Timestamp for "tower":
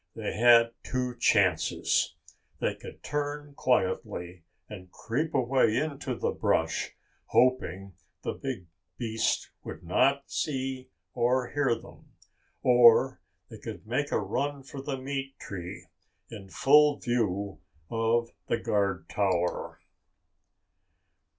19.07-19.81